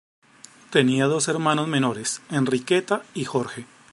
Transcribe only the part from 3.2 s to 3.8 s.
Jorge.